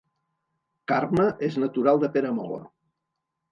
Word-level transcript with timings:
Carme 0.91 1.27
és 1.49 1.59
natural 1.65 2.03
de 2.07 2.11
Peramola 2.19 2.61